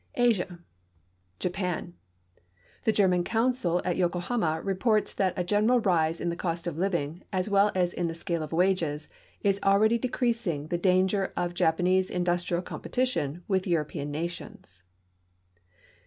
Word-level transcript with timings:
ASIA 0.17 0.57
Jap.\n. 1.39 1.93
The 2.85 2.91
German 2.91 3.23
consul 3.23 3.83
at 3.85 3.97
Yokohama 3.97 4.63
rei)orts 4.65 5.13
that 5.13 5.37
a 5.37 5.43
general 5.43 5.79
rise 5.79 6.19
in 6.19 6.29
the 6.29 6.35
cost 6.35 6.65
of 6.65 6.75
living 6.75 7.21
as 7.31 7.49
well 7.51 7.71
as 7.75 7.93
in 7.93 8.07
the 8.07 8.15
,«cale 8.25 8.41
of 8.41 8.51
wages 8.51 9.09
is 9.41 9.59
already 9.61 9.99
decreasing 9.99 10.69
the 10.69 10.79
danger 10.79 11.31
of 11.37 11.53
Japanese 11.53 12.09
industrial 12.09 12.63
competition 12.63 13.43
with 13.47 13.67
European 13.67 14.09
nations. 14.09 14.81